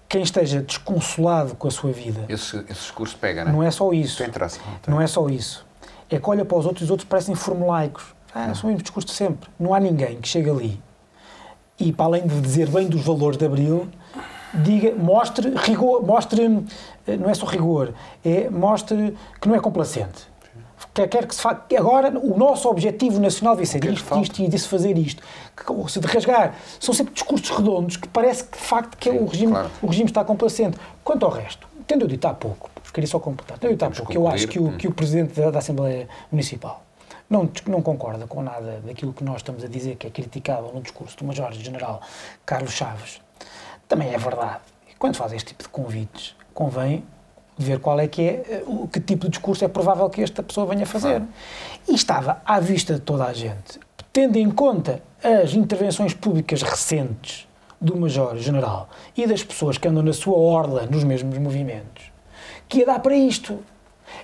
[0.08, 2.26] quem esteja desconsolado com a sua vida.
[2.30, 3.54] Esse, esse discurso pega, não é?
[3.54, 4.18] Não é só isso.
[4.18, 4.94] Tem traço, não, tem.
[4.94, 5.66] não é só isso.
[6.10, 8.14] É que olha para os outros e os outros parecem formulaicos.
[8.34, 9.50] Ah, são o mesmo discurso de sempre.
[9.60, 10.82] Não há ninguém que chegue ali
[11.80, 13.90] e, para além de dizer bem dos valores de Abril,
[14.54, 16.66] diga, mostre rigor, mostre,
[17.08, 17.94] eh, não é só rigor,
[18.24, 20.34] é mostre que não é complacente.
[20.94, 21.42] Quer, quer que se.
[21.76, 25.24] Agora, o nosso objetivo nacional devia ser isto, isto e de-se fazer isto.
[25.56, 26.56] Que, se de rasgar.
[26.80, 29.72] São sempre discursos redondos que parece que, de facto, que Sim, o, regime, claro.
[29.82, 30.78] o regime está complacente.
[31.04, 33.90] Quanto ao resto, tendo eu dito há pouco, queria só completar, tendo eu dito há
[33.90, 36.84] pouco, eu acho que o, que o Presidente da, da Assembleia Municipal
[37.28, 40.82] não, não concorda com nada daquilo que nós estamos a dizer que é criticável no
[40.82, 42.02] discurso do Major-General
[42.46, 43.23] Carlos Chaves
[43.88, 44.62] também é verdade.
[44.98, 47.04] quando faz este tipo de convites, convém
[47.58, 50.42] ver qual é que é, eh, o que tipo de discurso é provável que esta
[50.42, 51.22] pessoa venha fazer.
[51.88, 53.80] E estava à vista de toda a gente,
[54.12, 57.48] tendo em conta as intervenções públicas recentes
[57.80, 62.12] do Major-General e das pessoas que andam na sua orla nos mesmos movimentos,
[62.68, 63.60] que ia dar para isto.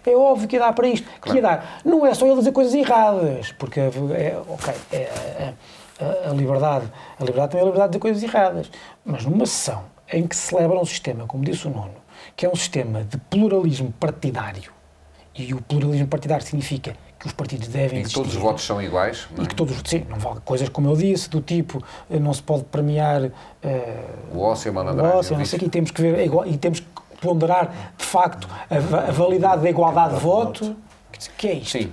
[0.06, 1.06] É óbvio que ia dar para isto.
[1.06, 1.22] Claro.
[1.22, 1.82] Que ia dar.
[1.84, 5.54] Não é só ele dizer coisas erradas, porque, é, ok, é, é,
[6.00, 6.92] a, liberdade.
[7.20, 8.72] A liberdade também é a liberdade de dizer coisas erradas.
[9.06, 11.96] Mas numa sessão em que se celebra um sistema, como disse o Nuno,
[12.36, 14.72] que é um sistema de pluralismo partidário,
[15.36, 18.82] e o pluralismo partidário significa que os partidos devem e que todos os votos são
[18.82, 22.34] iguais e que todos sim não vale coisas como eu disse do tipo eh, não
[22.34, 23.32] se pode premiar uh,
[24.34, 26.80] o ócio a malandragem o ócio, não sei aqui temos que ver é e temos
[26.80, 26.88] que
[27.22, 28.76] ponderar de facto a,
[29.10, 30.76] a validade da igualdade de voto.
[31.38, 31.78] que é isto?
[31.78, 31.92] Sim.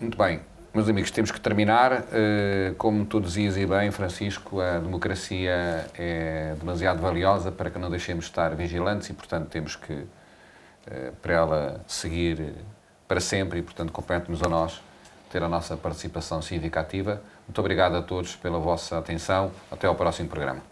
[0.00, 0.40] Muito bem
[0.74, 2.04] meus amigos, temos que terminar.
[2.12, 7.90] Eh, como tu dizias e bem, Francisco, a democracia é demasiado valiosa para que não
[7.90, 10.06] deixemos de estar vigilantes e, portanto, temos que,
[10.86, 12.54] eh, para ela seguir
[13.06, 14.82] para sempre e, portanto, compete-nos a nós
[15.30, 17.22] ter a nossa participação cívica ativa.
[17.46, 19.50] Muito obrigado a todos pela vossa atenção.
[19.70, 20.71] Até ao próximo programa.